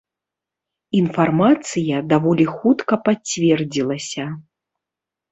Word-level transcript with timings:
Інфармацыя 0.99 1.99
даволі 2.13 2.45
хутка 2.53 2.93
пацвердзілася. 3.09 4.25